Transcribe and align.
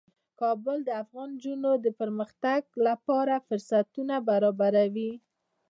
کابل 0.41 0.77
د 0.85 0.89
افغان 1.03 1.29
نجونو 1.37 1.71
د 1.85 1.87
پرمختګ 1.99 2.61
لپاره 2.87 3.33
فرصتونه 3.47 4.15
برابروي. 4.29 5.11